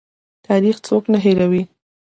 [0.47, 1.63] تاریخ څوک نه هیروي؟